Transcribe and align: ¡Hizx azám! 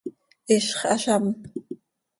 ¡Hizx 0.49 0.79
azám! 0.93 1.23